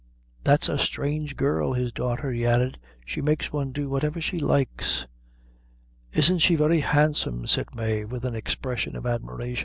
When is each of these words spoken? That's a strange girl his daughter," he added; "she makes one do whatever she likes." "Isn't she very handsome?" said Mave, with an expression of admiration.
That's 0.43 0.67
a 0.67 0.79
strange 0.79 1.35
girl 1.37 1.73
his 1.73 1.91
daughter," 1.91 2.31
he 2.31 2.43
added; 2.43 2.79
"she 3.05 3.21
makes 3.21 3.53
one 3.53 3.71
do 3.71 3.87
whatever 3.87 4.19
she 4.19 4.39
likes." 4.39 5.05
"Isn't 6.11 6.39
she 6.39 6.55
very 6.55 6.79
handsome?" 6.79 7.45
said 7.45 7.75
Mave, 7.75 8.11
with 8.11 8.25
an 8.25 8.33
expression 8.33 8.95
of 8.95 9.05
admiration. 9.05 9.59